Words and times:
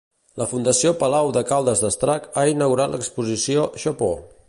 La 0.41 0.45
Fundació 0.53 0.93
Palau 1.03 1.29
de 1.37 1.45
Caldes 1.51 1.85
d'Estrac 1.85 2.27
ha 2.43 2.49
inaugurat 2.55 2.97
l'exposició 2.97 3.73
Chapeau! 3.87 4.19